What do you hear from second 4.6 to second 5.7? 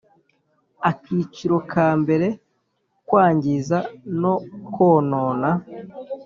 konona